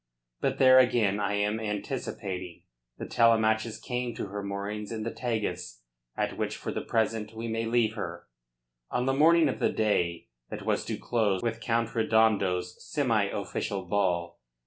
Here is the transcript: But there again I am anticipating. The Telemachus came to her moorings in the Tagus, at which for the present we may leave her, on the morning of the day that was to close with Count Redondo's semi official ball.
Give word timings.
But 0.39 0.57
there 0.57 0.79
again 0.79 1.19
I 1.19 1.33
am 1.35 1.59
anticipating. 1.59 2.63
The 2.97 3.05
Telemachus 3.05 3.79
came 3.79 4.15
to 4.15 4.29
her 4.29 4.41
moorings 4.41 4.91
in 4.91 5.03
the 5.03 5.11
Tagus, 5.13 5.83
at 6.17 6.37
which 6.39 6.55
for 6.57 6.71
the 6.71 6.81
present 6.81 7.35
we 7.35 7.47
may 7.47 7.65
leave 7.67 7.93
her, 7.93 8.25
on 8.89 9.05
the 9.05 9.13
morning 9.13 9.47
of 9.47 9.59
the 9.59 9.69
day 9.71 10.29
that 10.49 10.65
was 10.65 10.83
to 10.85 10.97
close 10.97 11.43
with 11.43 11.61
Count 11.61 11.93
Redondo's 11.93 12.83
semi 12.83 13.25
official 13.25 13.85
ball. 13.85 14.39